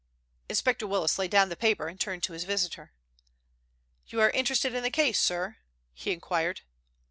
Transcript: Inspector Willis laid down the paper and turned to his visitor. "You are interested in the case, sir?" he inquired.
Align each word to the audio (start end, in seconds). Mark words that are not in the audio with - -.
Inspector 0.49 0.87
Willis 0.87 1.19
laid 1.19 1.29
down 1.29 1.49
the 1.49 1.55
paper 1.55 1.87
and 1.87 1.99
turned 1.99 2.23
to 2.23 2.33
his 2.33 2.43
visitor. 2.43 2.91
"You 4.07 4.19
are 4.21 4.31
interested 4.31 4.73
in 4.73 4.81
the 4.81 4.89
case, 4.89 5.19
sir?" 5.19 5.57
he 5.93 6.11
inquired. 6.11 6.61